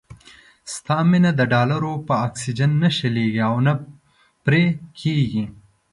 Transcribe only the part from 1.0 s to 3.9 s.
مينه د ډالرو په اکسيجن نه شلېږي او نه